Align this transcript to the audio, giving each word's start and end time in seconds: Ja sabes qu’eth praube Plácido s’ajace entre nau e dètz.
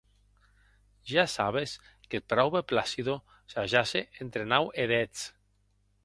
Ja 1.11 1.25
sabes 1.33 1.71
qu’eth 2.09 2.29
praube 2.31 2.61
Plácido 2.69 3.15
s’ajace 3.51 4.01
entre 4.23 4.43
nau 4.51 4.65
e 4.81 4.83
dètz. 4.93 5.19